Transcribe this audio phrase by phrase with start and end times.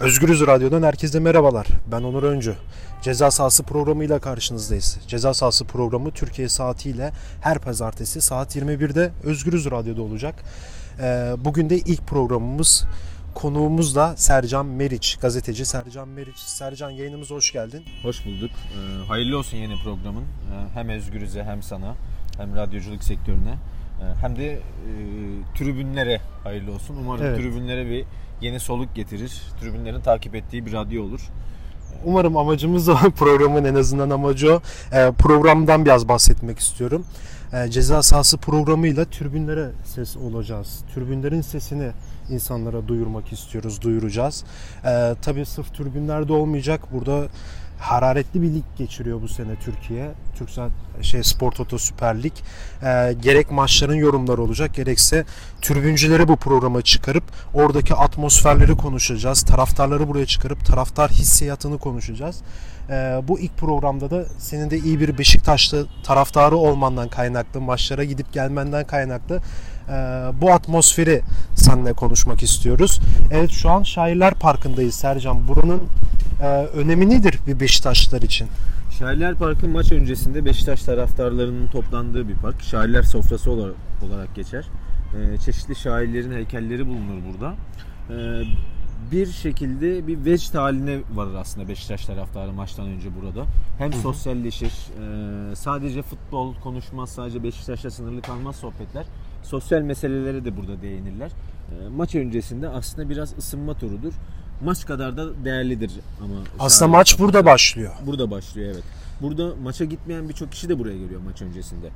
[0.00, 1.66] Özgürüz Radyo'dan herkese merhabalar.
[1.92, 2.54] Ben Onur Öncü.
[3.02, 4.98] Ceza sahası programıyla karşınızdayız.
[5.08, 10.34] Ceza sahası programı Türkiye saatiyle her pazartesi saat 21'de Özgürüz Radyo'da olacak.
[11.00, 12.84] Ee, bugün de ilk programımız
[13.34, 16.38] konuğumuz da Sercan Meriç, gazeteci Sercan Meriç.
[16.38, 17.84] Sercan yayınımıza hoş geldin.
[18.02, 18.50] Hoş bulduk.
[18.50, 20.22] Ee, hayırlı olsun yeni programın.
[20.22, 21.94] Ee, hem Özgürüz'e hem sana
[22.36, 23.54] hem radyoculuk sektörüne
[24.20, 24.58] hem de e,
[25.54, 26.96] tribünlere hayırlı olsun.
[27.00, 27.38] Umarım Evet.
[27.38, 28.04] tribünlere bir
[28.40, 29.42] yeni soluk getirir.
[29.60, 31.20] Tribünlerin takip ettiği bir radyo olur.
[32.04, 32.96] Umarım amacımız o.
[33.16, 34.60] Programın en azından amacı o.
[34.92, 37.06] Ee, programdan biraz bahsetmek istiyorum.
[37.52, 40.80] Ee, ceza sahası programıyla türbünlere ses olacağız.
[40.94, 41.90] Türbünlerin sesini
[42.30, 44.44] insanlara duyurmak istiyoruz, duyuracağız.
[44.84, 46.80] Ee, tabii sırf türbünlerde olmayacak.
[46.92, 47.26] Burada
[47.84, 50.10] hararetli bir lig geçiriyor bu sene Türkiye.
[50.38, 50.70] Türksel
[51.02, 52.32] şey Spor Toto Süper Lig.
[52.82, 55.24] Ee, gerek maçların yorumları olacak, gerekse
[55.60, 57.24] türbüncüleri bu programa çıkarıp
[57.54, 59.42] oradaki atmosferleri konuşacağız.
[59.42, 62.42] Taraftarları buraya çıkarıp taraftar hissiyatını konuşacağız.
[62.90, 68.32] Ee, bu ilk programda da senin de iyi bir Beşiktaşlı taraftarı olmandan kaynaklı, maçlara gidip
[68.32, 69.40] gelmenden kaynaklı
[69.88, 69.92] e,
[70.40, 71.22] bu atmosferi
[71.54, 73.00] seninle konuşmak istiyoruz.
[73.32, 75.48] Evet şu an Şairler Parkı'ndayız Sercan.
[75.48, 75.82] Buranın
[76.42, 78.48] e, önemi nedir bir Beşiktaşlılar için?
[78.98, 82.62] Şairler Parkı maç öncesinde Beşiktaş taraftarlarının toplandığı bir park.
[82.62, 83.74] Şairler sofrası olarak,
[84.08, 84.64] olarak geçer.
[85.14, 87.54] Ee, çeşitli şairlerin heykelleri bulunur burada.
[88.10, 88.42] Ee,
[89.12, 93.46] bir şekilde bir vecd haline varır aslında Beşiktaş taraftarı maçtan önce burada.
[93.78, 99.06] Hem sosyalleşir, e, sadece futbol konuşmaz, sadece Beşiktaş'la sınırlı kalmaz sohbetler.
[99.44, 101.30] Sosyal meselelere de burada değinirler.
[101.70, 104.12] E, maç öncesinde aslında biraz ısınma turudur.
[104.64, 105.92] Maç kadar da değerlidir
[106.24, 106.34] ama.
[106.58, 107.22] Aslında maç Parkı.
[107.24, 107.92] burada başlıyor.
[108.06, 108.84] Burada başlıyor evet.
[109.22, 111.86] Burada maça gitmeyen birçok kişi de buraya geliyor maç öncesinde.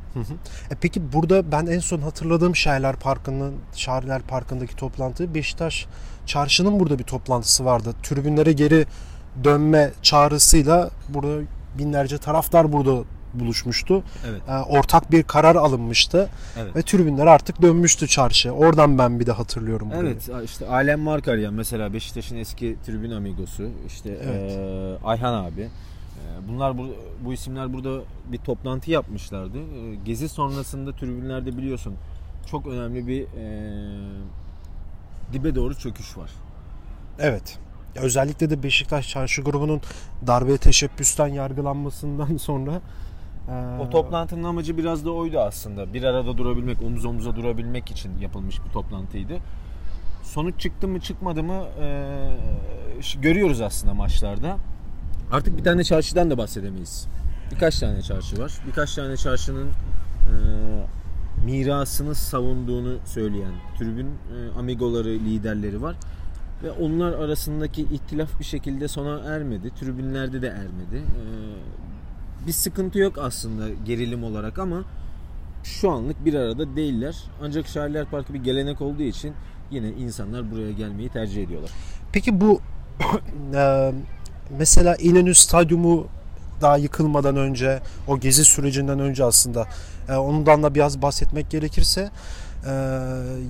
[0.71, 5.87] E peki burada ben en son hatırladığım Şairler Parkı'nın Şairler Parkı'ndaki toplantı Beşiktaş
[6.27, 7.95] Çarşı'nın burada bir toplantısı vardı.
[8.03, 8.87] Tribünlere geri
[9.45, 11.43] dönme çağrısıyla burada
[11.79, 13.05] binlerce taraftar burada
[13.35, 14.03] buluşmuştu.
[14.29, 14.43] Evet.
[14.49, 16.29] E, ortak bir karar alınmıştı
[16.59, 16.77] Evet.
[16.77, 18.55] ve tribünler artık dönmüştü çarşıya.
[18.55, 20.03] Oradan ben bir de hatırlıyorum burayı.
[20.03, 24.51] Evet işte Alem Markaryan mesela Beşiktaş'ın eski tribün amigosu işte Evet.
[24.53, 25.61] eee, Ayhan abi.
[25.61, 25.69] Eee,
[26.49, 26.87] Bunlar bu,
[27.25, 28.01] bu isimler burada
[28.33, 29.59] bir toplantı yapmışlardı.
[29.59, 31.95] Eee, Gezi sonrasında tribünlerde biliyorsun
[32.51, 33.29] çok önemli bir eee,
[35.33, 36.31] dibe doğru çöküş var.
[37.19, 37.59] Evet.
[37.97, 39.81] Ya Özellikle de Beşiktaş Çarşı grubunun
[40.27, 42.81] darbe teşebbüsten yargılanmasından sonra
[43.51, 45.95] e, O toplantının amacı biraz da oydu aslında.
[45.95, 49.35] Bir arada durabilmek, omuz omuza durabilmek için yapılmış bir toplantıydı.
[50.23, 51.63] Sonuç çıktı mı çıkmadı mı
[53.01, 54.57] ş- görüyoruz aslında maçlarda.
[55.33, 57.07] Artık bir tane çarşıdan da bahsedemeyiz.
[57.51, 58.53] Birkaç tane çarşı var.
[58.67, 60.87] Birkaç tane çarşının eee,
[61.45, 65.97] mirasını savunduğunu söyleyen tribün eee, amigoları, liderleri var.
[66.63, 69.71] Ve onlar arasındaki ihtilaf bir şekilde sona ermedi.
[69.81, 70.97] Tribünlerde de ermedi.
[70.97, 71.03] Eee,
[72.49, 74.85] bir sıkıntı yok aslında gerilim olarak ama
[75.65, 77.17] şu anlık bir arada değiller.
[77.43, 79.33] Ancak Şairler Parkı bir gelenek olduğu için
[79.71, 81.71] yine insanlar buraya gelmeyi tercih ediyorlar.
[82.13, 82.61] Peki bu
[83.55, 83.93] e,
[84.59, 86.07] mesela İnönü Stadyumu
[86.61, 89.67] daha yıkılmadan önce o gezi sürecinden önce aslında
[90.09, 92.11] e, ondan da biraz bahsetmek gerekirse
[92.67, 92.71] e,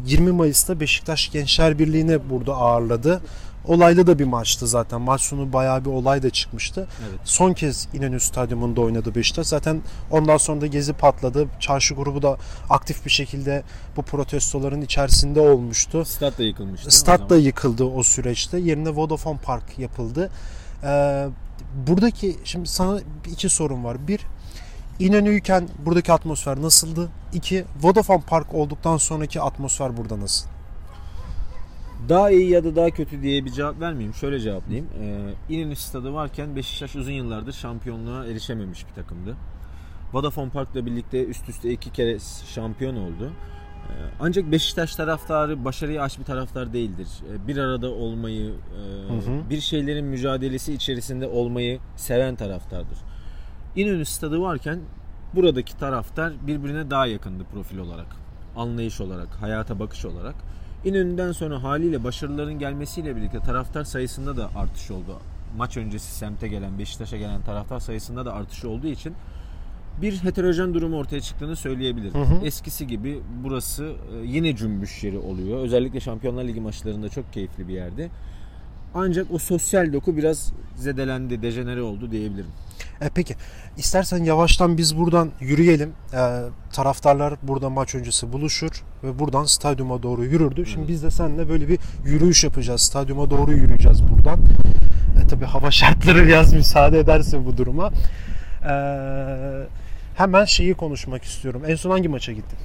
[0.06, 3.20] 20 Mayıs'ta Beşiktaş Gençler Birliği'ni burada ağırladı.
[3.68, 5.00] Olaylı da bir maçtı zaten.
[5.00, 6.88] Maç sonu bayağı bir olay da çıkmıştı.
[7.10, 7.20] Evet.
[7.24, 9.46] Son kez İnönü Stadyumunda oynadı Beşiktaş.
[9.46, 11.46] Zaten ondan sonra da gezi patladı.
[11.60, 12.36] Çarşı grubu da
[12.70, 13.62] aktif bir şekilde
[13.96, 16.04] bu protestoların içerisinde olmuştu.
[16.04, 16.90] Stat da yıkılmıştı.
[16.90, 18.58] Stat da yıkıldı o süreçte.
[18.58, 20.30] Yerine Vodafone Park yapıldı.
[20.84, 21.26] Ee,
[21.86, 24.08] buradaki şimdi sana iki sorun var.
[24.08, 24.20] Bir,
[24.98, 27.08] İnönü'yken buradaki atmosfer nasıldı?
[27.32, 30.48] İki, Vodafone Park olduktan sonraki atmosfer burada nasıl?
[32.08, 34.14] Daha iyi ya da daha kötü diye bir cevap vermeyeyim.
[34.14, 34.86] Şöyle cevaplayayım.
[35.00, 39.36] Ee, İnönü stadı varken Beşiktaş uzun yıllardır şampiyonluğa erişememiş bir takımdı.
[40.12, 42.18] Vodafone Park'la birlikte üst üste iki kere
[42.54, 43.30] şampiyon oldu.
[43.88, 47.08] Ee, Ancak Beşiktaş taraftarı başarıya aç bir taraftar değildir.
[47.32, 48.50] Ee, Bir arada olmayı,
[49.10, 49.50] e, hı.
[49.50, 52.98] bir şeylerin mücadelesi içerisinde olmayı seven taraftardır.
[53.76, 54.80] İnönü stadı varken
[55.34, 58.06] buradaki taraftar birbirine daha yakındı profil olarak,
[58.56, 60.34] anlayış olarak, hayata bakış olarak.
[60.84, 65.18] İnönü'den sonra haliyle başarıların gelmesiyle birlikte taraftar sayısında da artış oldu.
[65.56, 69.14] Maç öncesi semte gelen, Beşiktaş'a gelen taraftar sayısında da artış olduğu için
[70.02, 72.14] bir heterojen durum ortaya çıktığını söyleyebilirim.
[72.14, 72.46] Hı hı.
[72.46, 75.58] Eskisi gibi burası e, yine cümbüş yeri oluyor.
[75.58, 78.10] Özellikle Şampiyonlar Ligi maçlarında çok keyifli bir yerdi.
[78.94, 82.50] Ancak o sosyal doku biraz zedelendi, dejenere oldu diyebilirim.
[83.02, 83.34] E, peki
[83.76, 85.92] istersen yavaştan biz buradan yürüyelim.
[86.12, 86.42] E,
[86.72, 90.66] taraftarlar burada maç öncesi buluşur ve buradan stadyuma doğru yürürdü.
[90.66, 92.80] Şimdi biz de seninle böyle bir yürüyüş yapacağız.
[92.80, 94.40] Stadyuma doğru yürüyeceğiz buradan.
[95.24, 97.90] E, tabii hava şartları biraz müsaade ederse bu duruma.
[98.68, 98.72] E,
[100.14, 101.62] hemen şeyi konuşmak istiyorum.
[101.66, 102.58] En son hangi maça gittin?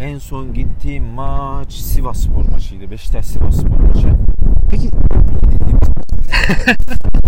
[0.00, 2.90] En son gittiğim maç Sivas Spor maçıydı.
[2.90, 4.08] Beşiktaş Sivas Spor maçı.
[4.70, 4.88] Peki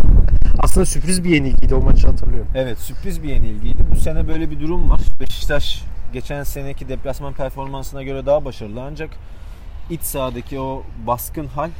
[0.62, 2.48] aslında sürpriz bir yenilgiydi o maçı hatırlıyorum.
[2.54, 3.84] Evet sürpriz bir yenilgiydi.
[3.90, 5.00] Bu sene böyle bir durum var.
[5.20, 9.10] Beşiktaş geçen seneki deplasman performansına göre daha başarılı ancak
[9.90, 11.70] iç sahadaki o baskın hal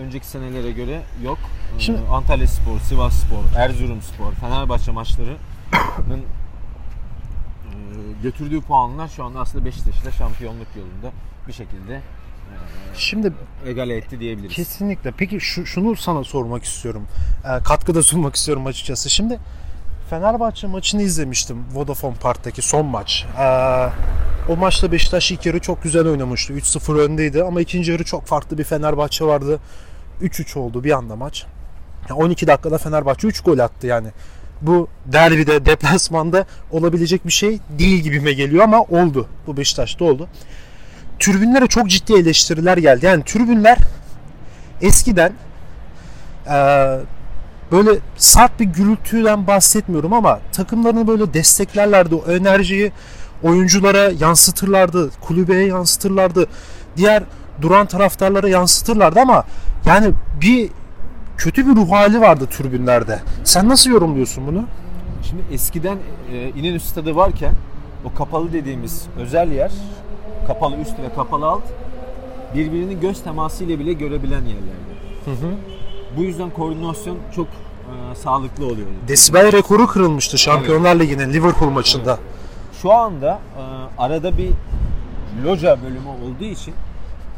[0.00, 1.38] önceki senelere göre yok.
[1.76, 5.38] Ee, Şimdi- Antalya Spor, Sivas Spor, Erzurum Spor, Fenerbahçe maçlarının
[6.12, 7.72] e,
[8.22, 11.12] götürdüğü puanlar şu anda aslında Beşiktaş'ı da şampiyonluk yolunda
[11.48, 12.00] bir şekilde
[12.96, 13.32] Şimdi
[13.66, 14.56] egale etti diyebiliriz.
[14.56, 15.10] Kesinlikle.
[15.10, 17.02] Peki şu, şunu sana sormak istiyorum.
[17.44, 19.10] E, katkıda sunmak istiyorum açıkçası.
[19.10, 19.38] Şimdi
[20.10, 21.64] Fenerbahçe maçını izlemiştim.
[21.74, 23.26] Vodafone Park'taki son maç.
[23.38, 23.44] E,
[24.52, 26.52] o maçta Beşiktaş ilk yarı çok güzel oynamıştı.
[26.52, 29.60] 3-0 öndeydi ama ikinci yarı çok farklı bir Fenerbahçe vardı.
[30.22, 31.46] 3-3 oldu bir anda maç.
[32.08, 34.08] Ya 12 dakikada Fenerbahçe 3 gol attı yani.
[34.62, 39.28] Bu derbide, deplasmanda olabilecek bir şey değil gibime geliyor ama oldu.
[39.46, 40.28] Bu Beşiktaş'ta oldu
[41.20, 43.06] tribünlere çok ciddi eleştiriler geldi.
[43.06, 43.78] Yani tribünler
[44.82, 45.32] eskiden
[46.46, 46.98] eee,
[47.72, 52.14] böyle sert bir gürültüden bahsetmiyorum ama takımlarını böyle desteklerlerdi.
[52.14, 52.92] O enerjiyi
[53.42, 56.46] oyunculara yansıtırlardı, kulübeye yansıtırlardı.
[56.96, 57.22] Diğer
[57.62, 59.44] duran taraftarlara yansıtırlardı ama
[59.86, 60.70] yani bir
[61.36, 63.18] kötü bir ruh hali vardı tribünlerde.
[63.44, 64.64] Sen nasıl yorumluyorsun bunu?
[65.28, 65.96] Şimdi eskiden
[66.32, 67.52] e, İnönü Stadı varken
[68.04, 69.70] o kapalı dediğimiz özel yer,
[70.46, 71.62] kapalı üst ve kapalı alt
[72.54, 74.90] birbirini göz teması ile bile görebilen yerlerdi.
[76.16, 78.86] Bu yüzden koordinasyon çok e, sağlıklı oluyor.
[79.08, 82.18] Desibel rekoru kırılmıştı Şampiyonlar Ligi'nin Liverpool maçında.
[82.82, 83.62] Şu anda e,
[84.02, 84.50] arada bir
[85.44, 86.74] loca bölümü olduğu için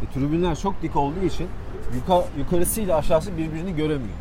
[0.02, 1.46] ve tribünler çok dik olduğu için
[1.94, 4.16] yuka, yukarısıyla aşağısı birbirini göremiyor.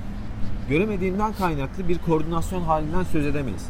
[0.70, 3.64] Göremediğinden kaynaklı bir koordinasyon halinden söz edemeyiz.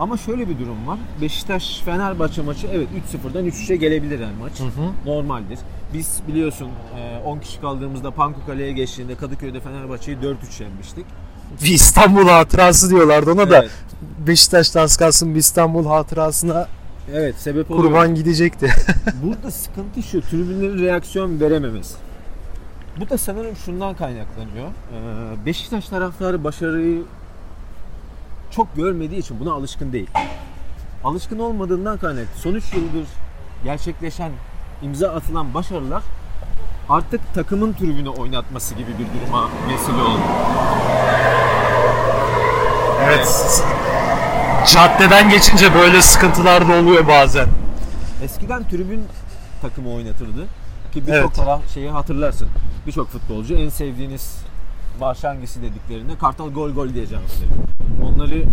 [0.00, 0.98] Ama şöyle bir durum var.
[1.20, 2.88] Beşiktaş Fenerbahçe maçı evet
[3.24, 4.52] 3-0'dan 3-3'e gelebilir her maç.
[5.06, 5.58] Normaldir.
[5.94, 6.68] Biz biliyorsun
[6.98, 11.06] e, 10 kişi kaldığımızda Pankukale'ye geçtiğinde Kadıköy'de Fenerbahçe'yi 4-3 yenmiştik.
[11.62, 13.58] Bir İstanbul hatırası diyorlardı ona da.
[13.58, 13.70] Evet.
[14.26, 16.66] Beşiktaş'ta az kalsın bir İstanbul hatırasına
[17.14, 17.84] Evet sebep oluyor.
[17.86, 18.70] kurban gidecekti.
[19.22, 21.94] Burada sıkıntı şu, tribünlerin reaksiyon verememesi.
[23.00, 24.66] Bu da sanırım şundan kaynaklanıyor.
[24.68, 27.02] Ee, Beşiktaş taraftarı başarıyı
[28.50, 30.10] çok görmediği için buna alışkın değil.
[31.04, 32.26] Alışkın olmadığından kaynaklı.
[32.36, 33.06] Son 3 yıldır
[33.64, 34.32] gerçekleşen,
[34.82, 36.02] imza atılan başarılar
[36.88, 40.20] artık takımın tribünü oynatması gibi bir duruma vesile oldu.
[43.04, 43.62] evet.
[44.74, 47.46] Caddeden geçince böyle sıkıntılar da oluyor bazen.
[48.24, 49.04] Eskiden tribün
[49.62, 50.46] takımı oynatırdı.
[50.92, 51.34] Ki birçok Evet.
[51.34, 52.48] taraf şeyi hatırlarsın.
[52.86, 54.36] Birçok futbolcu en sevdiğiniz
[55.00, 57.20] marş hangisi dediklerinde Kartal gol gol diye veriyor.
[58.04, 58.46] Onları eee,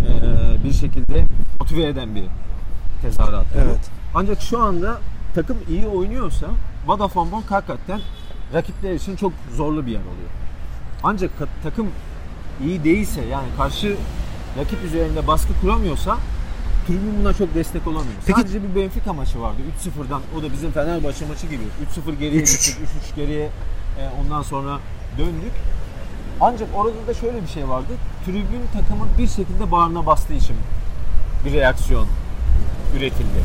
[0.63, 1.25] bir şekilde
[1.59, 2.23] motive eden bir
[3.01, 3.45] tezahürat.
[3.57, 3.79] Evet.
[4.15, 4.97] Ancak şu anda
[5.35, 6.47] takım iyi oynuyorsa
[6.87, 8.01] Vodafone Bank hakikaten
[8.53, 10.29] rakipler için çok zorlu bir yer oluyor.
[11.03, 11.31] Ancak
[11.63, 11.87] takım
[12.63, 13.95] iyi değilse yani karşı
[14.59, 16.17] rakip üzerinde baskı kuramıyorsa
[16.87, 18.15] tribün buna çok destek olamıyor.
[18.25, 20.21] Peki- Sadece bir Benfica maçı vardı 3-0'dan.
[20.39, 21.63] O da bizim Fenerbahçe maçı gibi.
[22.07, 22.43] 3-0 geriye 3-3.
[22.43, 22.77] düştük,
[23.13, 24.79] 3-3 geriye e, ondan sonra
[25.17, 25.51] döndük.
[26.41, 27.93] Ancak orada da şöyle bir şey vardı.
[28.25, 30.55] Tribün takımın bir şekilde bağrına bastığı için
[31.45, 32.07] bir reaksiyon
[32.97, 33.43] üretildi.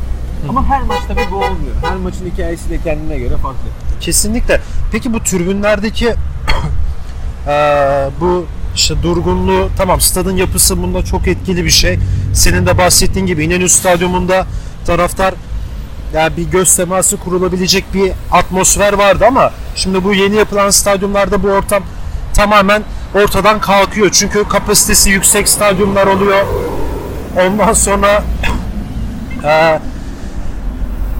[0.49, 1.75] Ama her maç tabii bu olmuyor.
[1.81, 3.67] Her maçın hikayesi de kendine göre farklı.
[4.01, 4.61] Kesinlikle.
[4.91, 6.05] Peki bu tribünlerdeki
[7.47, 11.99] eee, bu işte durgunluğu tamam stadın yapısı bunda çok etkili bir şey.
[12.33, 14.45] Senin de bahsettiğin gibi İnönü Stadyumunda
[14.85, 15.33] taraftar
[16.13, 21.47] yani bir göz teması kurulabilecek bir atmosfer vardı ama şimdi bu yeni yapılan stadyumlarda bu
[21.47, 21.83] ortam
[22.33, 22.83] tamamen
[23.15, 24.09] ortadan kalkıyor.
[24.11, 26.45] Çünkü kapasitesi yüksek stadyumlar oluyor.
[27.47, 28.23] Ondan sonra
[29.43, 29.79] eee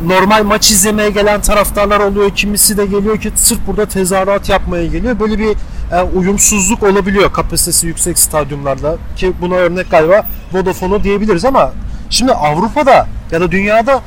[0.05, 2.29] normal maç izlemeye gelen taraftarlar oluyor.
[2.35, 5.19] Kimisi de geliyor ki sırf burada tezahürat yapmaya geliyor.
[5.19, 5.55] Böyle bir
[5.91, 11.71] e, uyumsuzluk olabiliyor kapasitesi yüksek stadyumlarda ki buna örnek galiba Vodafone'u diyebiliriz ama
[12.09, 14.01] şimdi Avrupa'da ya da dünyada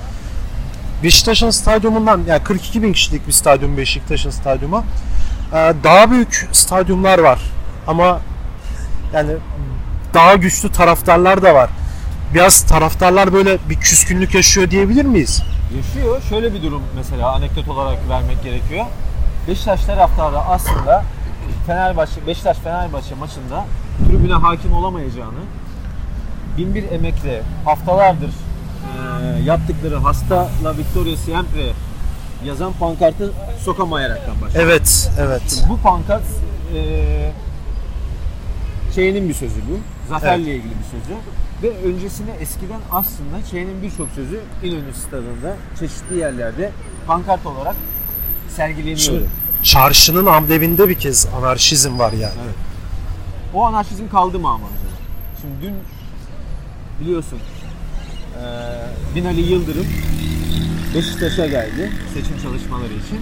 [1.03, 4.83] Beşiktaş'ın stadyumundan yani 42 bin kişilik bir stadyum Beşiktaş'ın stadyumu e,
[5.53, 7.41] daha büyük stadyumlar var
[7.87, 8.21] ama
[9.13, 9.33] yani
[10.15, 11.71] daha güçlü taraftarlar da var.
[12.35, 15.43] Biraz taraftarlar böyle bir küskünlük yaşıyor diyebilir miyiz?
[15.77, 16.23] Yaşıyor.
[16.29, 18.85] Şöyle bir durum mesela anekdot olarak vermek gerekiyor.
[19.49, 21.05] Beşiktaş taraftarı aslında
[21.67, 23.65] Fenerbahçe Beşiktaş Fenerbahçe maçında
[24.09, 25.41] tribüne hakim olamayacağını
[26.59, 31.73] binbir emekle haftalardır e, yaptıkları hasta La Victoria Siempre
[32.45, 33.33] yazan pankartı
[33.65, 34.63] sokamayaraktan başladı.
[34.63, 35.65] Evet, evet.
[35.69, 36.23] Bu pankart
[36.75, 37.33] e,
[38.95, 39.79] şeyinin bir sözü bu.
[40.09, 41.19] Zaferle ilgili bir sözü.
[41.63, 46.71] Ve öncesine eskiden aslında şeyinin birçok sözü İnönü stadında çeşitli yerlerde
[47.07, 47.77] pankart olarak
[48.57, 49.01] sergileniyordu.
[49.01, 49.27] Şimdi
[49.63, 52.35] çarşının ambleminde bir kez anarşizm var yani.
[52.45, 52.55] Evet.
[53.55, 54.67] O anarşizm kaldı mı ama?
[55.41, 55.75] Şimdi dün
[57.01, 57.39] biliyorsun
[58.43, 58.43] eee
[59.15, 59.87] Binali Yıldırım
[60.97, 63.21] Beşiktaş'a geldi seçim çalışmaları için.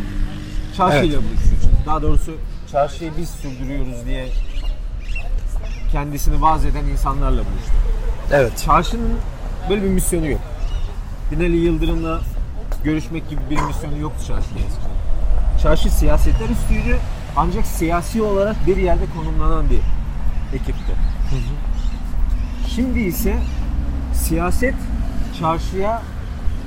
[0.77, 1.87] Çarşıyla buluşacak.
[1.87, 2.37] Daha doğrusu
[2.73, 4.29] çarşıyı biz sürdürüyoruz diye
[5.93, 7.73] kendisini vaz eden insanlarla buluştu.
[8.33, 8.63] Evet.
[8.65, 9.13] Çarşının
[9.71, 10.41] böyle bir misyonu yok.
[11.31, 12.21] Binali Yıldırım'la
[12.85, 15.59] görüşmek gibi bir misyonu yoktu çarşının eskiden.
[15.63, 16.99] Çarşı siyasetler üstüydü
[17.37, 19.81] ancak siyasi olarak bir yerde konumlanan bir
[20.57, 20.93] ekipti.
[22.75, 23.37] Şimdi ise
[24.15, 24.75] siyaset
[25.41, 26.03] çarşıya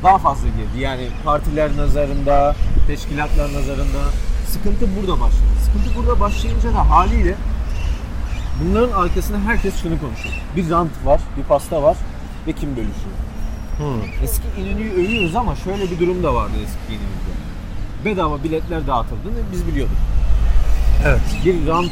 [0.03, 0.83] daha fazla girdi.
[0.83, 2.55] Yani partiler nazarında,
[2.87, 4.03] teşkilatlar nazarında
[4.47, 5.43] sıkıntı burada başladı.
[5.65, 7.35] Sıkıntı burada başlayınca da haliyle
[8.63, 10.35] bunların arkasında herkes şunu konuşuyor.
[10.55, 11.97] Bir rant var, bir pasta var
[12.47, 13.17] ve kim bölüşüyor?
[13.77, 14.23] Hmm.
[14.23, 17.37] Eski İnönü'yü övüyoruz ama şöyle bir durum da vardı eski İnönü'de.
[18.05, 19.97] Bedava biletler dağıtıldığını biz biliyorduk.
[21.05, 21.21] Evet.
[21.45, 21.91] Bir rant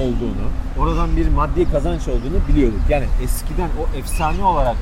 [0.00, 0.46] olduğunu,
[0.78, 2.80] oradan bir maddi kazanç olduğunu biliyorduk.
[2.88, 4.76] Yani eskiden o efsane olarak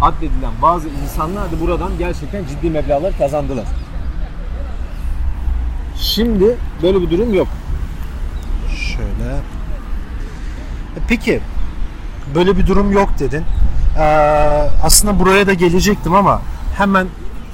[0.00, 3.64] addedilen bazı insanlar da buradan gerçekten ciddi meblağlar kazandılar.
[5.96, 7.48] Şimdi böyle bir durum yok.
[8.76, 9.32] Şöyle.
[10.96, 11.40] E, Peki
[12.34, 13.44] böyle bir durum yok dedin.
[13.98, 14.02] Ee,
[14.82, 16.42] aslında buraya da gelecektim ama
[16.78, 17.06] hemen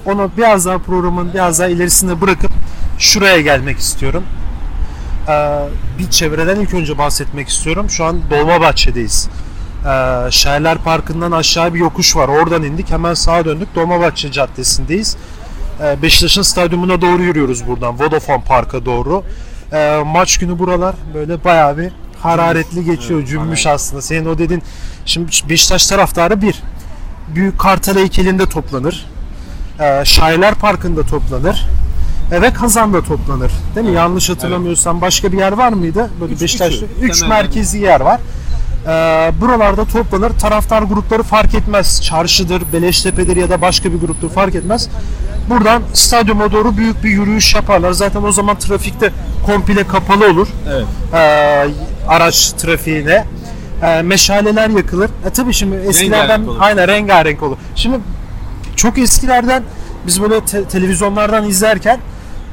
[0.06, 2.50] onu biraz daha programın biraz daha ilerisinde bırakıp
[2.98, 4.22] şuraya gelmek istiyorum.
[5.28, 5.58] Ee,
[5.98, 7.90] bir çevreden ilk önce bahsetmek istiyorum.
[7.90, 9.28] Şu an Dolmabahçe'deyiz.
[10.30, 12.28] Şairler Parkı'ndan aşağı bir yokuş var.
[12.28, 12.90] Oradan indik.
[12.90, 13.74] Hemen sağa döndük.
[13.74, 15.16] Dolmabahçe Caddesi'ndeyiz.
[15.82, 18.00] Ee, Beşiktaş'ın stadyumuna doğru yürüyoruz buradan.
[18.00, 19.22] Vodafone Park'a doğru.
[19.72, 21.92] Ee, maç günü buralar böyle bayağı bir
[22.22, 23.20] hararetli geçiyor.
[23.20, 24.02] Evet, Cümbüş aslında.
[24.02, 24.62] Senin o dedin.
[25.06, 26.62] Şimdi Beşiktaş taraftarı bir.
[27.34, 29.06] Büyük Kartal heykelinde toplanır.
[29.80, 31.66] Ee, Şairler Parkı'nda toplanır.
[32.32, 33.50] E, ve Kazan'da toplanır.
[33.74, 33.90] Değil mi?
[33.90, 36.10] Evet, Yanlış hatırlamıyorsam başka bir yer var mıydı?
[36.20, 36.94] Böyle Üç- Beşiktaş'ta üçü.
[37.00, 38.20] 3 Temel merkezi yer var.
[38.86, 40.30] Ee, buralarda toplanır.
[40.30, 42.02] Taraftar grupları fark etmez.
[42.02, 44.88] Çarşıdır, Beleştepe'dir ya da başka bir gruptur fark etmez.
[45.50, 47.92] Buradan stadyuma doğru büyük bir yürüyüş yaparlar.
[47.92, 49.10] Zaten o zaman trafikte
[49.46, 50.48] komple kapalı olur.
[50.70, 50.84] Evet.
[51.14, 51.68] Ee,
[52.08, 53.24] araç trafiğine.
[53.82, 55.10] Ee, meşaleler yakılır.
[55.26, 56.58] E tabii şimdi eskilerden Rengarenk olur.
[56.60, 57.56] aynen rengarenk olur.
[57.74, 57.98] Şimdi
[58.76, 59.62] çok eskilerden
[60.06, 62.00] biz böyle te- televizyonlardan izlerken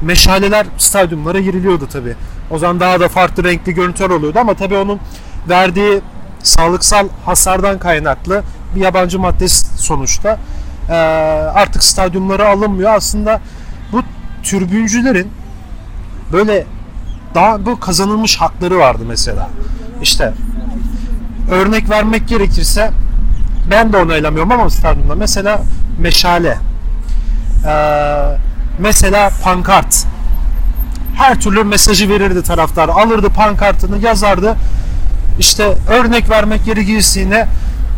[0.02, 2.14] meşaleler stadyumlara giriliyordu tabii.
[2.50, 5.00] O zaman daha da farklı renkli görüntüler oluyordu ama tabii onun
[5.48, 6.00] verdiği
[6.44, 8.42] sağlıksal hasardan kaynaklı
[8.74, 10.38] bir yabancı madde sonuçta.
[10.88, 10.94] Ee,
[11.54, 12.94] artık stadyumlara alınmıyor.
[12.94, 13.40] Aslında
[13.92, 14.02] bu
[14.42, 15.32] türbüncülerin
[16.32, 16.66] böyle
[17.34, 19.48] daha bu kazanılmış hakları vardı mesela.
[20.02, 20.32] İşte
[21.50, 22.90] örnek vermek gerekirse
[23.70, 25.14] ben de onaylamıyorum ama stadyumda.
[25.14, 25.62] Mesela
[25.98, 26.58] meşale.
[27.66, 28.36] Ee,
[28.78, 30.04] mesela pankart.
[31.16, 32.88] Her türlü mesajı verirdi taraftar.
[32.88, 34.56] Alırdı pankartını yazardı
[35.38, 37.46] işte örnek vermek gerekirse yine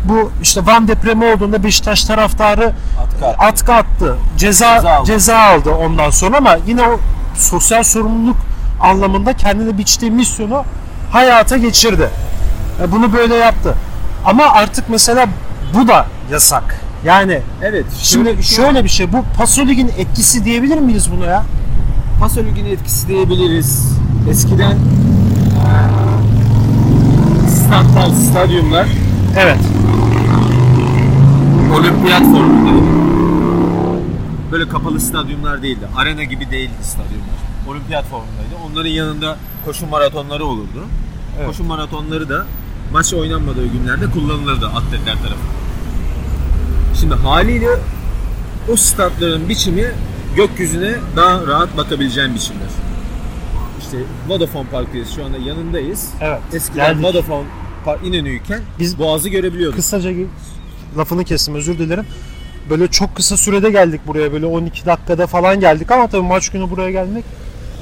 [0.05, 3.25] bu işte Van depremi olduğunda Beşiktaş taraftarı Atkı.
[3.43, 4.15] atkı attı.
[4.37, 5.69] Ceza Ceza ceza aldı.
[5.73, 5.79] aldı.
[5.85, 6.99] ondan sonra ama yine o
[7.35, 8.37] sosyal sorumluluk
[8.81, 10.63] anlamında kendine biçtiği misyonu
[11.11, 12.09] hayata geçirdi.
[12.83, 13.73] E, Bunu böyle yaptı.
[14.25, 15.25] Ama artık mesela
[15.73, 16.81] bu da yasak.
[17.05, 17.85] Yani Evet.
[17.97, 18.83] şimdi şey şöyle var.
[18.83, 21.43] bir şey bu Pasolig'in etkisi diyebilir miyiz buna ya?
[22.19, 23.91] Paso Ligi'nin etkisi diyebiliriz.
[24.29, 24.77] Eskiden
[27.67, 28.87] statlar, stadyumlar
[29.37, 29.59] Evet.
[31.75, 32.87] olimpiyat formundaydı.
[34.51, 35.87] Böyle kapalı stadyumlar değildi.
[35.97, 37.37] Arena gibi değildi stadyumlar.
[37.69, 38.55] Olimpiyat formundaydı.
[38.65, 40.85] Onların yanında koşu maratonları olurdu.
[41.37, 41.47] Evet.
[41.47, 42.45] Koşu maratonları da
[42.93, 45.57] maç oynanmadığı günlerde kullanılırdı atletler tarafından.
[46.99, 47.69] Şimdi haliyle
[48.73, 49.85] o statların biçimi
[50.35, 52.67] gökyüzüne daha rahat bakabileceğin biçimler.
[53.87, 56.09] İşte Vodafone Park'tayız şu anda yanındayız.
[56.21, 56.39] Evet.
[56.53, 57.05] Eskiden Geldik.
[57.05, 57.45] Vodafone
[57.85, 59.75] Park İnönü'yken Biz- Boğaz'ı görebiliyorduk.
[59.75, 60.11] Kısaca
[60.97, 62.05] lafını kestim özür dilerim.
[62.69, 66.69] Böyle çok kısa sürede geldik buraya böyle 12 dakikada falan geldik ama tabii maç günü
[66.69, 67.25] buraya gelmek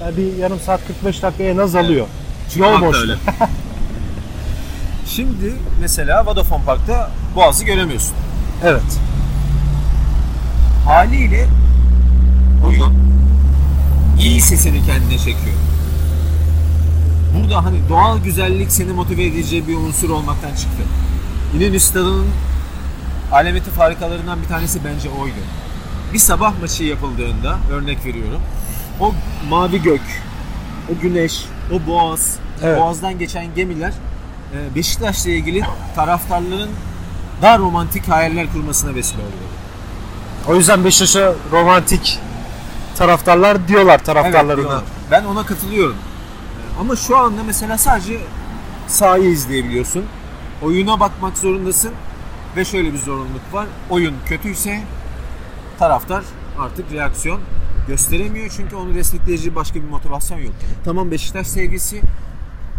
[0.01, 2.07] yani bir yarım saat 45 dakika en az alıyor.
[2.55, 3.15] Yol boşluğu.
[5.05, 8.13] Şimdi mesela Vodafone Park'ta Boğaz'ı göremiyorsun.
[8.63, 8.99] Evet.
[10.85, 11.47] Haliyle
[12.67, 12.93] oyun
[14.19, 15.55] iyi sesini kendine çekiyor.
[17.45, 20.83] Burada hani doğal güzellik seni motive edeceği bir unsur olmaktan çıktı.
[21.57, 22.27] İnönü Stadı'nın
[23.31, 25.35] alameti farikalarından bir tanesi bence oydu.
[26.13, 28.41] Bir sabah maçı yapıldığında örnek veriyorum.
[28.99, 29.13] O
[29.49, 30.01] mavi gök,
[30.89, 32.79] o güneş, o boğaz, Evet.
[32.79, 33.93] boğazdan geçen gemiler
[34.53, 35.61] e, Beşiktaş'la ilgili
[35.95, 36.69] taraftarların
[37.41, 39.49] daha romantik hayaller kurmasına vesile oluyor.
[40.47, 42.19] O yüzden Beşiktaş'a romantik
[42.97, 44.57] taraftarlar diyorlar taraftarlarına.
[44.61, 44.83] diyorlar.
[45.11, 45.95] ben ona katılıyorum.
[46.79, 48.19] Ama şu anda mesela sadece
[48.87, 50.05] sahayı izleyebiliyorsun.
[50.61, 51.91] Oyuna bakmak zorundasın.
[52.55, 53.67] Ve şöyle bir zorunluluk var.
[53.89, 54.83] Oyun kötüyse
[55.79, 56.23] taraftar
[56.59, 57.41] artık reaksiyon
[57.87, 58.53] gösteremiyor.
[58.57, 60.53] Çünkü onu destekleyici başka bir motivasyon yok.
[60.85, 62.01] Tamam Beşiktaş sevgisi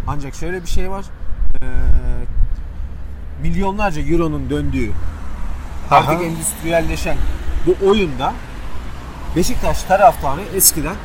[0.07, 1.05] ancak şöyle bir şey var.
[1.61, 1.65] Ee,
[3.41, 4.91] milyonlarca euronun döndüğü
[5.91, 6.23] artık Aha.
[6.23, 7.17] endüstriyelleşen
[7.65, 8.33] bu oyunda
[9.35, 10.95] Beşiktaş taraftarı eskiden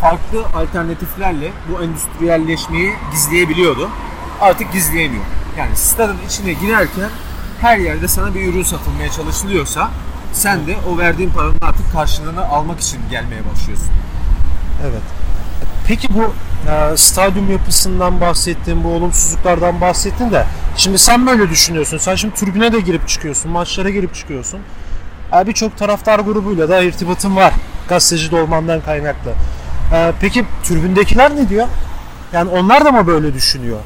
[0.00, 3.90] farklı alternatiflerle bu endüstriyelleşmeyi gizleyebiliyordu.
[4.40, 5.24] Artık gizleyemiyor.
[5.58, 7.10] Yani stadın içine girerken
[7.60, 9.90] her yerde sana bir ürün satılmaya çalışılıyorsa
[10.32, 13.90] sen de o verdiğin paranın artık karşılığını almak için gelmeye başlıyorsun.
[14.82, 15.02] Evet.
[15.88, 16.34] Peki bu
[16.70, 20.44] e, stadyum yapısından bahsettin, bu olumsuzluklardan bahsettin de
[20.76, 21.98] şimdi sen böyle düşünüyorsun.
[21.98, 24.60] Sen şimdi tribüne de girip çıkıyorsun, maçlara girip çıkıyorsun.
[25.36, 27.52] E, Birçok taraftar grubuyla da irtibatın var.
[27.88, 29.32] Gazeteci de olmandan kaynaklı.
[29.92, 31.68] E, peki tribündekiler ne diyor?
[32.32, 33.78] Yani onlar da mı böyle düşünüyor?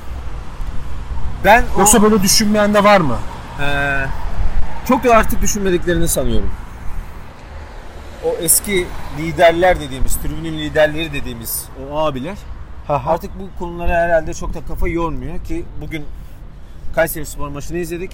[1.45, 3.16] Ben o, Yoksa böyle düşünmeyen de var mı?
[3.61, 4.07] eee,
[4.88, 6.50] çok da artık düşünmediklerini sanıyorum.
[8.25, 8.87] O eski
[9.19, 12.37] liderler dediğimiz, tribünün liderleri dediğimiz o abiler
[12.88, 13.11] Aha.
[13.12, 16.04] Artık bu konulara herhalde çok da kafa yormuyor ki bugün
[16.95, 18.11] Kayseri Spor maçını izledik.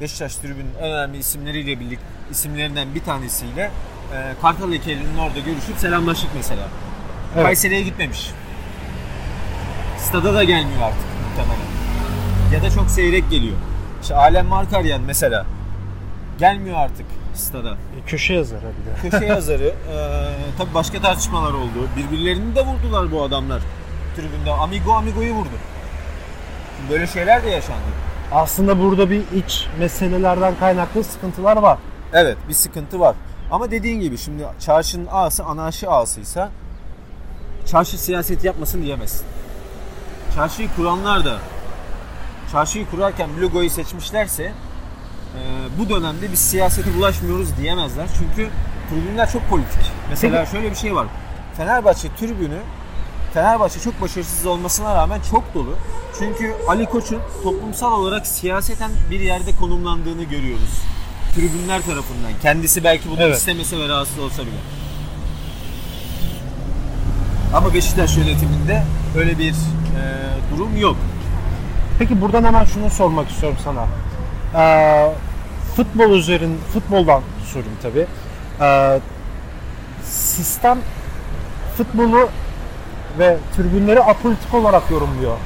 [0.00, 3.70] Beşiktaş tribünün en önemli isimleriyle birlikte isimlerinden bir tanesiyle
[4.14, 6.62] e, Kartal heykelinin orada görüşüp selamlaştık mesela.
[7.34, 7.44] Evet.
[7.44, 8.30] Kayseri'ye gitmemiş.
[9.98, 11.68] Stada da gelmiyor artık muhtemelen.
[12.54, 13.56] Ya da çok seyrek geliyor.
[14.02, 15.46] İşte Alem Markaryan mesela
[16.38, 17.76] gelmiyor artık stada.
[18.06, 19.10] Köşe yazarı bir de.
[19.10, 19.64] Köşe yazarı.
[19.64, 19.74] Eee
[20.58, 21.88] tabii başka tartışmalar oldu.
[21.96, 23.62] Birbirlerini de vurdular bu adamlar.
[24.16, 25.48] Tribünde Amigo Amigo'yu vurdu.
[26.90, 27.80] Böyle şeyler de yaşandı.
[28.32, 31.78] Aslında burada bir iç meselelerden kaynaklı sıkıntılar var.
[32.12, 33.14] Evet bir sıkıntı var.
[33.50, 36.50] Ama dediğin gibi şimdi çarşının ağası anarşi ağasıysa
[37.70, 39.26] çarşı siyaset yapmasın diyemezsin.
[40.34, 41.38] Çarşıyı kuranlar da
[42.52, 44.52] çarşıyı kurarken logoyu seçmişlerse e,
[45.78, 48.06] bu dönemde biz siyasete bulaşmıyoruz diyemezler.
[48.18, 48.50] Çünkü
[48.90, 49.80] tribünler çok politik.
[50.10, 51.06] Mesela Peki- şöyle bir şey var.
[51.56, 52.58] Fenerbahçe tribünü
[53.34, 55.76] Fenerbahçe çok başarısız olmasına rağmen çok dolu.
[56.18, 60.82] Çünkü Ali Koç'un toplumsal olarak siyaseten bir yerde konumlandığını görüyoruz.
[61.34, 62.32] Tribünler tarafından.
[62.42, 63.36] Kendisi belki bunu Evet.
[63.36, 64.56] istemese ve rahatsız olsa bile.
[67.54, 68.82] Ama Beşiktaş yönetiminde
[69.16, 69.54] öyle bir e,
[70.56, 70.96] durum yok.
[71.98, 73.86] Peki buradan hemen şunu sormak istiyorum sana.
[74.54, 75.12] Ee,
[75.76, 78.06] futbol üzerin, futboldan sorayım tabii.
[78.60, 79.00] Ee,
[80.04, 80.78] sistem
[81.76, 82.28] futbolu
[83.18, 85.36] ve tribünleri apolitik olarak yorumluyor.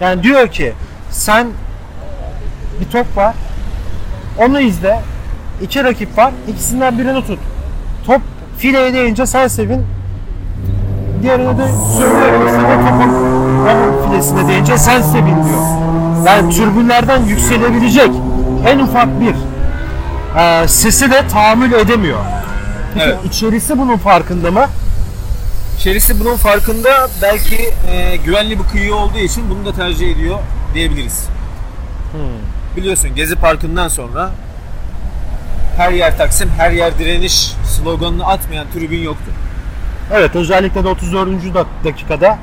[0.00, 0.72] Yani diyor ki
[1.10, 1.48] sen
[2.80, 3.34] bir top var,
[4.38, 5.00] onu izle,
[5.62, 7.38] iki rakip var, ikisinden birini tut.
[8.06, 8.22] Top
[8.58, 9.86] fileye değince sen sevin,
[11.22, 11.66] diğerine de
[11.98, 13.14] söylüyorum sana topun
[13.60, 15.66] onun filesine değince sen sevin diyor.
[16.26, 18.10] Yani türbünlerden yükselebilecek
[18.66, 19.34] en ufak bir
[20.40, 22.18] e, sesi de tahammül edemiyor.
[22.94, 23.18] Peki Evet.
[23.24, 24.66] içerisi bunun farkında mı?
[25.78, 30.38] İçerisi bunun farkında belki e, güvenli bir kıyı olduğu için bunu da tercih ediyor
[30.74, 31.26] diyebiliriz.
[32.76, 34.30] Biliyorsun Gezi Parkı'ndan sonra
[35.76, 39.30] her yer Taksim, her yer direniş sloganını atmayan tribün yoktu.
[40.12, 41.28] Evet özellikle de 34.
[41.54, 42.38] dak- dakikada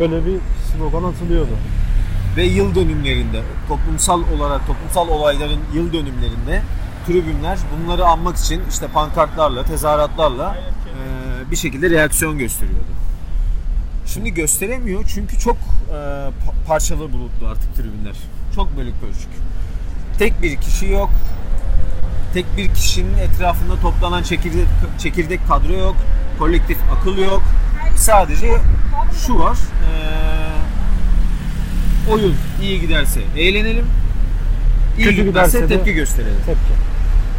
[0.00, 0.36] böyle bir
[0.72, 1.50] slogan atılıyordu.
[2.36, 6.62] Ve yıl dönümlerinde, toplumsal olarak toplumsal olayların yıl dönümlerinde
[7.06, 12.84] tribünler bunları anmak için işte pankartlarla, tezahüratlarla e, bir şekilde reaksiyon gösteriyordu.
[14.06, 15.56] Şimdi gösteremiyor çünkü çok
[15.90, 18.16] e, pa- parçalı bulutlu artık tribünler.
[18.54, 19.30] Çok bölük pörçük.
[20.18, 21.10] Tek bir kişi yok.
[22.34, 24.66] Tek bir kişinin etrafında toplanan çekirdek,
[24.98, 25.96] çekirdek kadro yok.
[26.42, 27.42] Kolektif akıl yok.
[27.96, 28.46] Sadece
[29.26, 29.56] şu var.
[32.06, 33.86] e, oyun iyi giderse eğlenelim.
[34.98, 35.28] İyi Kötü giderse,
[35.58, 36.36] giderse de- tepki gösterelim.
[36.46, 36.60] Tepki.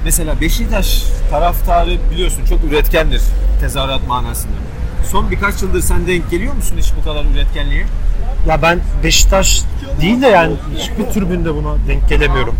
[0.05, 3.21] Mesela Beşiktaş taraftarı biliyorsun çok üretkendir
[3.59, 4.53] tezahürat manasında.
[5.11, 7.85] Son birkaç yıldır sen denk geliyor musun hiç bu kadar üretkenliğe?
[8.47, 9.61] Ya ben Beşiktaş
[10.01, 12.55] değil de yani hiçbir tribünde buna denk gelemiyorum.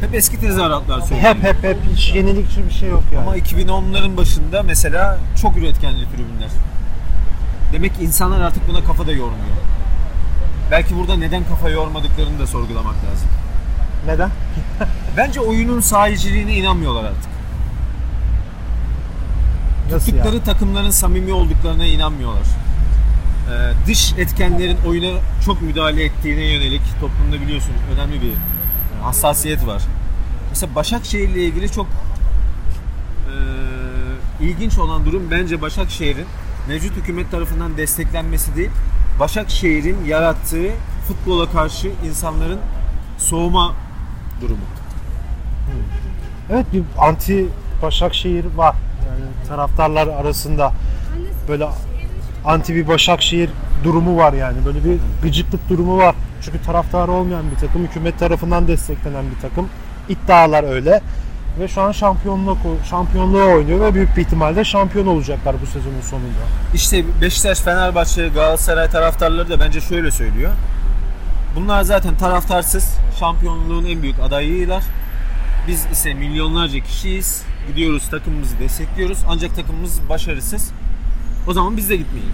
[0.00, 1.34] Hep eski tezahüratlar söylüyor.
[1.34, 3.26] Hep hep hep hiç yenilikçi bir şey yok yani.
[3.26, 6.50] Ama 2010'ların başında mesela çok üretkenli tribünler.
[7.72, 9.56] Demek ki insanlar artık buna kafa da yormuyor.
[10.70, 13.28] Belki burada neden kafa yormadıklarını da sorgulamak lazım.
[14.06, 14.30] Neden?
[15.16, 17.30] Bence oyunun sahiciliğine inanmıyorlar artık.
[19.92, 20.44] Nasıl Tuttukları yani?
[20.44, 22.42] takımların samimi olduklarına inanmıyorlar.
[22.42, 28.32] Ee, dış etkenlerin oyuna çok müdahale ettiğine yönelik toplumda biliyorsun önemli bir
[29.02, 29.82] hassasiyet var.
[30.50, 31.86] Mesela Başakşehir ile ilgili çok
[33.26, 36.26] e, ilginç olan durum bence Başakşehir'in
[36.68, 38.70] mevcut hükümet tarafından desteklenmesi değil,
[39.20, 40.70] Başakşehir'in yarattığı
[41.08, 42.58] futbola karşı insanların
[43.18, 43.74] soğuma
[44.40, 44.64] durumu.
[46.50, 47.48] Evet bir anti
[47.82, 48.74] Başakşehir var.
[49.08, 50.72] Yani taraftarlar arasında
[51.48, 51.68] böyle
[52.44, 53.50] anti bir Başakşehir
[53.84, 54.56] durumu var yani.
[54.64, 56.14] Böyle bir gıcıklık durumu var.
[56.42, 59.68] Çünkü taraftarı olmayan bir takım, hükümet tarafından desteklenen bir takım.
[60.08, 61.00] İddialar öyle.
[61.60, 62.58] Ve şu an şampiyonluk
[62.90, 66.44] şampiyonluğa oynuyor ve büyük bir ihtimalle şampiyon olacaklar bu sezonun sonunda.
[66.74, 70.52] İşte Beşiktaş, Fenerbahçe, Galatasaray taraftarları da bence şöyle söylüyor.
[71.56, 74.82] Bunlar zaten taraftarsız, şampiyonluğun en büyük adayıylar.
[75.68, 77.42] Biz ise milyonlarca kişiyiz.
[77.68, 79.18] Gidiyoruz, takımımızı destekliyoruz.
[79.28, 80.70] Ancak takımımız başarısız.
[81.48, 82.32] O zaman biz de gitmeyelim.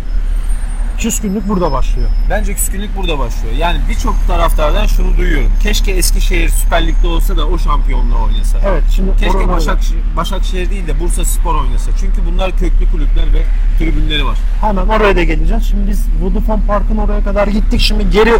[0.98, 2.08] Küskünlük burada başlıyor.
[2.30, 3.54] Bence küskünlük burada başlıyor.
[3.58, 5.52] Yani birçok taraftardan şunu duyuyorum.
[5.62, 8.58] Keşke Eskişehir Süper Lig'de olsa da o şampiyonluğu oynasa.
[8.68, 11.90] Evet şimdi Keşke Başakşehir, Başakşehir değil de Bursa Spor oynasa.
[12.00, 13.42] Çünkü bunlar köklü kulüpler ve
[13.78, 14.38] tribünleri var.
[14.60, 15.64] Hemen oraya da geleceğiz.
[15.64, 17.80] Şimdi biz Vodafone Park'ın oraya kadar gittik.
[17.80, 18.32] Şimdi geri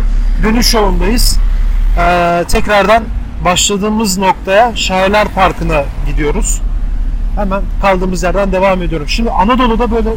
[0.43, 1.39] dönüş yolundayız.
[1.99, 3.05] Ee, tekrardan
[3.45, 6.61] başladığımız noktaya Şairler Parkı'na gidiyoruz.
[7.37, 9.09] Hemen kaldığımız yerden devam ediyorum.
[9.09, 10.11] Şimdi Anadolu'da böyle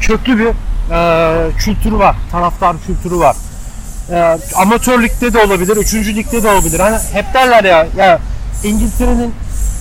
[0.00, 0.48] köklü bir
[0.90, 2.16] e, kültürü var.
[2.32, 3.36] Taraftar kültürü var.
[4.10, 5.94] E, amatör de olabilir, 3.
[5.94, 6.80] ligde de olabilir.
[6.80, 8.18] Hani hep derler ya, ya
[8.64, 9.34] İngiltere'nin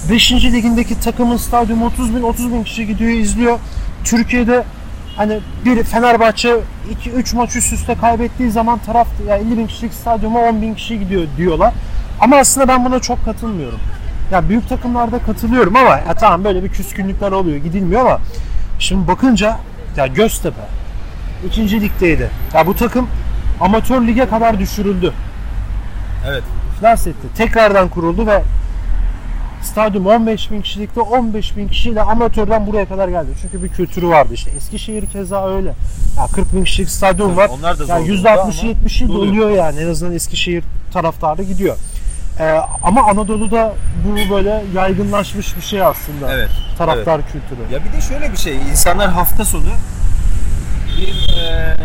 [0.10, 0.32] 5.
[0.32, 3.60] ligindeki takımın stadyumu 30 bin 30 bin kişi gidiyor izliyor.
[4.04, 4.64] Türkiye'de
[5.18, 6.56] hani bir Fenerbahçe
[7.06, 11.00] 2-3 maç üst üste kaybettiği zaman taraf ya 50 bin kişilik stadyuma 10 bin kişi
[11.00, 11.74] gidiyor diyorlar.
[12.20, 13.80] Ama aslında ben buna çok katılmıyorum.
[14.32, 18.20] Ya büyük takımlarda katılıyorum ama ya tamam böyle bir küskünlükler oluyor gidilmiyor ama
[18.80, 19.58] şimdi bakınca
[19.98, 20.62] ya Göztepe
[21.48, 22.30] ikinci ligdeydi.
[22.54, 23.08] Ya bu takım
[23.62, 25.14] amatör lige kadar düşürüldü.
[26.28, 26.44] Evet.
[26.78, 27.28] İflas etti.
[27.38, 28.44] Tekrardan kuruldu ve
[29.62, 33.30] stadyum 15 bin kişilikte 15 bin kişiyle amatörden buraya kadar geldi.
[33.42, 34.34] Çünkü bir kültürü vardı.
[34.34, 35.74] İşte Eskişehir keza öyle.
[36.18, 37.50] Ya 40 bin kişilik stadyum var.
[37.60, 39.50] Onlar da Yani durumda ama %60-70'i doluyor.
[39.50, 39.80] yani.
[39.80, 41.76] En azından Eskişehir taraftarı gidiyor.
[42.40, 43.74] Ee, ama Anadolu'da
[44.06, 46.34] bu böyle yaygınlaşmış bir şey aslında.
[46.34, 46.50] Evet.
[46.78, 47.74] Taraftar kültürü.
[47.74, 49.64] Ya bir de şöyle bir şey, insanlar hafta sonu
[50.98, 51.78] bir eee,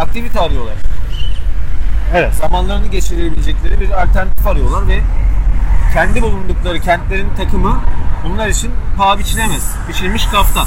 [0.00, 0.74] aktivite arıyorlar.
[2.14, 2.34] Evet.
[2.34, 5.00] Zamanlarını geçirebilecekleri bir alternatif arıyorlar ve
[5.94, 7.80] kendi bulundukları kentlerin takımı
[8.24, 9.74] bunlar için paha biçilemez.
[9.88, 10.66] Biçilmiş kaftan.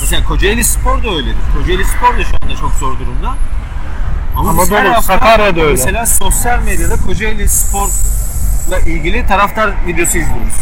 [0.00, 1.36] Mesela Kocaeli Spor da öyledir.
[1.58, 3.34] Kocaeli Spor da şu anda çok zor durumda.
[4.36, 5.70] Ama Anadolu, her hafta Sakarya'da öyle.
[5.70, 10.54] Mesela sosyal medyada Kocaeli Spor'la ilgili taraftar videosu izliyoruz.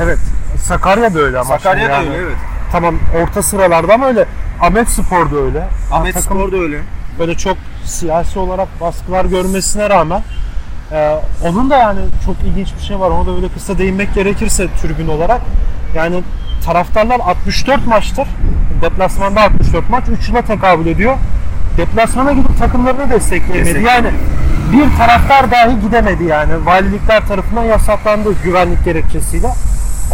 [0.00, 0.18] Evet.
[0.62, 1.58] Sakarya da öyle ama.
[1.58, 2.08] Sakarya da yani.
[2.10, 2.36] öyle evet.
[2.74, 4.24] Tamam orta sıralarda ama öyle.
[4.60, 5.64] Ahmet Spor da öyle.
[5.92, 6.78] Ahmet takım- Spor da öyle.
[7.18, 10.22] böyle çok siyasi olarak baskılar görmesine rağmen
[10.92, 13.10] e, onun da yani çok ilginç bir şey var.
[13.10, 15.40] Ona da böyle kısa değinmek gerekirse tribün olarak.
[15.94, 16.22] Yani
[16.64, 18.28] taraftarlar 64 maçtır.
[18.82, 21.16] Deplasmanda 64 maç 3 yıla tekabül ediyor.
[21.76, 23.82] Deplasmana gidip takımlarını destekleyemedi.
[23.86, 24.10] Yani
[24.72, 26.66] bir taraftar dahi gidemedi yani.
[26.66, 29.48] Valilikler tarafından yasaklandı güvenlik gerekçesiyle.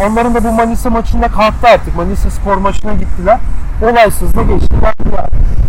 [0.01, 1.95] Onların da bu Manisa maçında kalktı artık.
[1.95, 3.39] Manisa spor maçına gittiler.
[3.81, 4.93] Olaysız da geçtiler.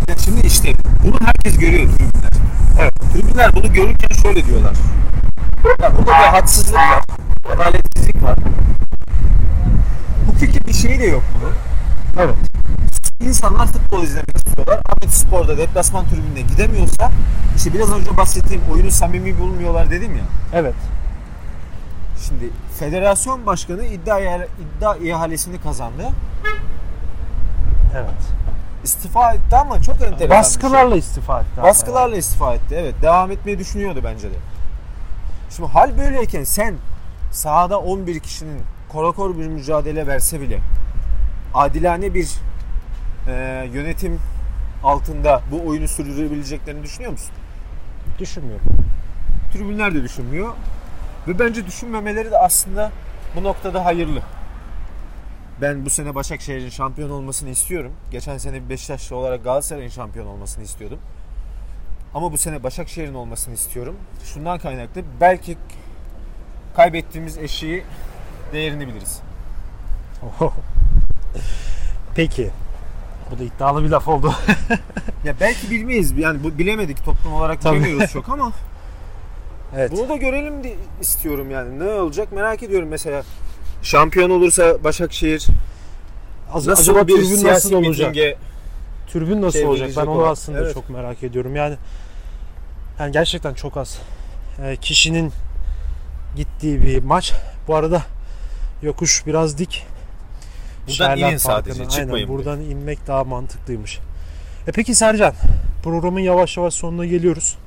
[0.07, 2.31] Ya Şimdi işte bunu herkes görüyor tribünler.
[2.81, 2.93] Evet.
[3.13, 4.73] Tribünler bunu görürken şöyle diyorlar.
[5.81, 7.01] Ya burada bir haksızlık var,
[7.55, 8.37] adaletsizlik var.
[10.27, 11.53] Hukuki bir şey de yok bunun.
[12.25, 12.35] Evet.
[13.21, 14.79] İnsanlar futbol izlemek istiyorlar.
[14.89, 17.11] Ahmet Spor'da deplasman tribününe gidemiyorsa
[17.55, 20.23] işte biraz önce bahsettiğim oyunu samimi bulmuyorlar dedim ya.
[20.53, 20.75] Evet.
[22.27, 26.03] Şimdi federasyon başkanı iddia, iddia ihalesini kazandı.
[27.95, 28.33] Evet.
[28.83, 30.29] İstifa etti ama çok enteresan şey.
[30.29, 31.61] Baskılarla istifa etti.
[31.63, 32.75] Baskılarla istifa etti.
[32.79, 32.95] Evet.
[33.01, 34.35] Devam etmeyi düşünüyordu bence de.
[35.49, 36.75] Şimdi hal böyleyken sen
[37.31, 40.59] sahada 11 kişinin korakor bir mücadele verse bile
[41.53, 42.29] adilane bir
[43.27, 44.19] e, yönetim
[44.83, 47.31] altında bu oyunu sürdürebileceklerini düşünüyor musun?
[48.07, 48.19] yani.
[48.19, 48.65] Düşünmüyorum.
[49.53, 50.53] Tribünler de düşünmüyor.
[51.27, 52.91] Ve bence düşünmemeleri de aslında
[53.35, 54.21] bu noktada hayırlı.
[55.61, 57.91] Ben bu sene Başakşehir'in şampiyon olmasını istiyorum.
[58.11, 60.99] Geçen sene Beşiktaşlı olarak Galatasaray'ın şampiyon olmasını istiyordum.
[62.13, 63.95] Ama bu sene Başakşehir'in olmasını istiyorum.
[64.23, 65.57] Şundan kaynaklı belki
[66.75, 67.83] kaybettiğimiz eşiği
[68.53, 69.21] değerini biliriz.
[72.15, 72.49] Peki.
[73.31, 74.33] Bu da iddialı bir laf oldu.
[75.23, 76.11] Ya belki bilmeyiz.
[76.17, 77.79] Yani bu bilemedik toplum olarak Tabii.
[77.79, 78.51] bilemiyoruz çok ama
[79.77, 79.91] Evet.
[79.91, 81.79] Bunu da görelim di- istiyorum yani.
[81.79, 83.23] Ne olacak merak ediyorum mesela.
[83.83, 85.45] Şampiyon olursa Başakşehir
[86.53, 88.07] Az- nasıl acaba bir tribün siyasi nasıl olacak?
[88.09, 88.35] mitinge
[89.07, 89.89] Türbün nasıl Şey olacak?
[89.97, 90.31] Ben onu olan.
[90.31, 90.73] aslında Evet.
[90.73, 91.55] çok merak ediyorum.
[91.55, 91.75] Yani
[92.99, 93.99] yani gerçekten çok az
[94.63, 95.31] e, kişinin
[96.35, 97.33] gittiği bir maç.
[97.67, 98.01] Bu arada
[98.81, 99.85] yokuş biraz dik.
[100.81, 103.99] Buradan Şerler inin sadece, Parkı'na, çıkmayın Aynen, buradan inmek daha mantıklıymış.
[104.67, 105.33] E peki Sercan,
[105.83, 107.57] programın yavaş yavaş sonuna geliyoruz.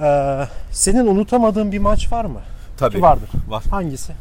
[0.00, 2.40] Ee, senin unutamadığın bir maç var mı?
[2.78, 3.28] tabii Ki vardır.
[3.48, 3.64] var.
[3.70, 4.12] Hangisi?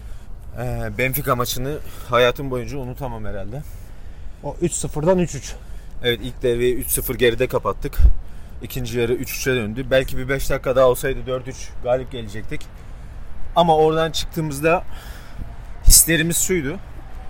[0.59, 1.77] Ee, Benfica maçını
[2.09, 3.61] hayatım boyunca unutamam herhalde.
[4.43, 5.53] O 3-0'dan 3-3.
[6.03, 7.97] Evet ilk devreyi 3-0 geride kapattık.
[8.63, 9.85] İkinci yarı 3-3'e döndü.
[9.91, 12.61] Belki bir 5 dakika daha olsaydı 4-3 galip gelecektik.
[13.55, 14.83] Ama oradan çıktığımızda
[15.87, 16.75] hislerimiz şuydu.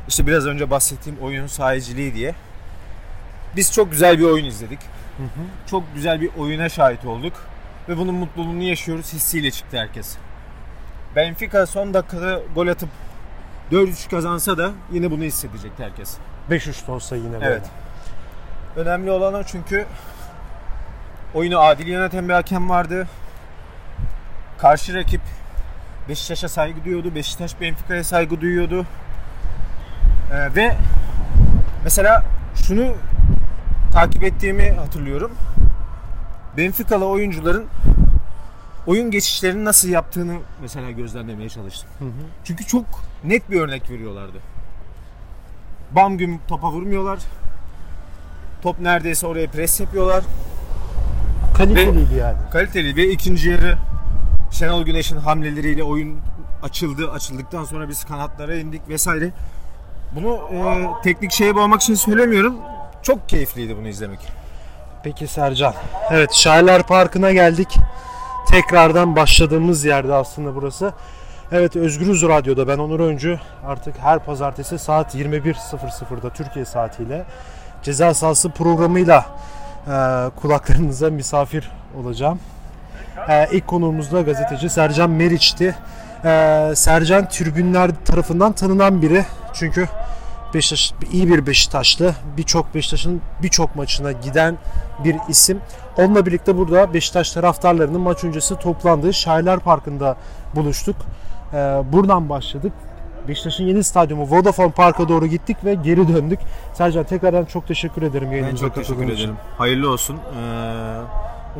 [0.07, 2.35] İşte biraz önce bahsettiğim oyunun sahiciliği diye.
[3.55, 4.79] Biz çok güzel bir oyun izledik.
[5.69, 7.33] Çok güzel bir oyuna şahit olduk.
[7.89, 10.17] Ve bunun mutluluğunu yaşıyoruz hissiyle çıktı herkes.
[11.15, 12.89] Benfica son dakikada gol atıp
[13.71, 16.17] 4-3 kazansa da yine bunu hissedecekti herkes.
[16.49, 17.45] 5-3 de olsa yine böyle.
[17.45, 17.63] Evet.
[18.75, 19.85] Önemli olan o çünkü
[21.33, 23.07] oyunu adil yöneten bir hakem vardı.
[24.57, 25.21] Karşı rakip
[26.09, 27.15] Beşiktaş'a saygı duyuyordu.
[27.15, 28.85] Beşiktaş Benfica'ya saygı duyuyordu.
[30.31, 30.75] Ee, ve
[31.83, 32.23] mesela
[32.55, 32.93] şunu
[33.93, 35.31] takip ettiğimi hatırlıyorum.
[36.57, 37.65] Benfica'lı oyuncuların
[38.87, 41.89] oyun geçişlerini nasıl yaptığını mesela gözlemlemeye çalıştım.
[41.99, 42.25] Hı hı.
[42.43, 42.85] Çünkü çok
[43.23, 44.37] net bir örnek veriyorlardı.
[45.91, 47.19] Bam güm topa vurmuyorlar.
[48.61, 50.23] Top neredeyse oraya pres yapıyorlar.
[51.57, 52.37] Kaliteliydi yani.
[52.51, 53.77] Kaliteli ve ikinci yarı
[54.51, 56.17] Şenol Güneş'in hamleleriyle oyun
[56.63, 57.11] açıldı.
[57.11, 59.31] Açıldıktan sonra biz kanatlara indik vesaire.
[60.15, 62.55] Bunu e, teknik şeye bağlamak için söylemiyorum.
[63.03, 64.44] Çok keyifliydi bunu izlemek.
[65.05, 65.73] Peki Sercan.
[66.11, 67.77] Evet Şairler Parkı'na geldik.
[68.51, 70.93] Tekrardan başladığımız yerde aslında burası.
[71.51, 73.39] Evet Özgürüz Radyo'da ben Onur Öncü.
[73.65, 77.25] Artık her pazartesi saat 21.00'da Türkiye saatiyle
[77.83, 79.25] ceza sahası programıyla
[79.87, 79.91] e,
[80.41, 82.39] kulaklarınıza misafir olacağım.
[83.29, 85.75] E, ilk konuğumuz da gazeteci Sercan Meriç'ti.
[86.25, 89.25] E, Sercan tribünler tarafından tanınan biri.
[89.53, 89.87] Çünkü
[90.55, 92.15] Beşiktaş iyi bir Beşiktaşlı.
[92.37, 94.57] Birçok Beşiktaş'ın birçok maçına giden
[95.03, 95.59] bir isim.
[95.97, 100.17] Onunla birlikte burada Beşiktaş taraftarlarının maç öncesi toplandığı Şairler Parkı'nda
[100.55, 100.95] buluştuk.
[101.53, 101.57] Ee,
[101.91, 102.73] buradan başladık.
[103.27, 106.39] Beşiktaş'ın yeni stadyumu Vodafone Park'a doğru gittik ve geri döndük.
[106.73, 109.15] Sercan tekrardan çok teşekkür ederim Ben yayınımıza çok teşekkür için.
[109.15, 109.35] ederim.
[109.57, 110.15] Hayırlı olsun.
[110.15, 111.01] Ee,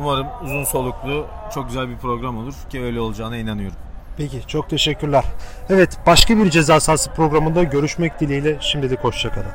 [0.00, 3.76] umarım uzun soluklu çok güzel bir program olur ki öyle olacağına inanıyorum.
[4.16, 5.24] Peki çok teşekkürler.
[5.70, 9.52] Evet başka bir ceza sahası programında görüşmek dileğiyle şimdilik hoşçakalın.